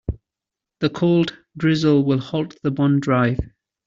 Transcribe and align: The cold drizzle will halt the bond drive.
The 0.79 0.89
cold 0.89 1.37
drizzle 1.55 2.03
will 2.03 2.17
halt 2.17 2.55
the 2.63 2.71
bond 2.71 3.03
drive. 3.03 3.37